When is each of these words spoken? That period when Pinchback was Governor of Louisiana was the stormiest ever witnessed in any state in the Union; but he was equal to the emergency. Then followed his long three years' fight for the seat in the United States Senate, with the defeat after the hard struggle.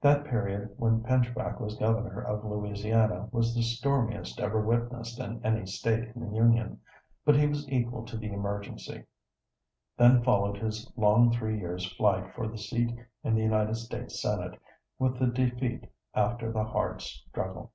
That 0.00 0.24
period 0.24 0.74
when 0.78 1.04
Pinchback 1.04 1.60
was 1.60 1.76
Governor 1.76 2.20
of 2.22 2.42
Louisiana 2.44 3.28
was 3.30 3.54
the 3.54 3.62
stormiest 3.62 4.40
ever 4.40 4.60
witnessed 4.60 5.20
in 5.20 5.40
any 5.46 5.64
state 5.64 6.08
in 6.12 6.22
the 6.28 6.34
Union; 6.34 6.80
but 7.24 7.36
he 7.36 7.46
was 7.46 7.68
equal 7.70 8.04
to 8.06 8.16
the 8.16 8.32
emergency. 8.32 9.04
Then 9.96 10.24
followed 10.24 10.56
his 10.56 10.92
long 10.96 11.30
three 11.30 11.56
years' 11.56 11.86
fight 11.96 12.34
for 12.34 12.48
the 12.48 12.58
seat 12.58 12.96
in 13.22 13.36
the 13.36 13.42
United 13.44 13.76
States 13.76 14.20
Senate, 14.20 14.60
with 14.98 15.20
the 15.20 15.28
defeat 15.28 15.84
after 16.16 16.50
the 16.50 16.64
hard 16.64 17.00
struggle. 17.00 17.70